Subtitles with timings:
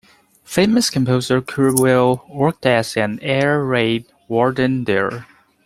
[0.45, 5.27] Famous composer Kurt Weill worked as an air raid warden there.